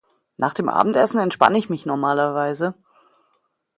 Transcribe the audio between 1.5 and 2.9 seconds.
ich mich normalerweise.